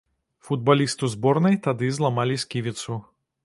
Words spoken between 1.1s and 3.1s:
зборнай тады зламалі сківіцу.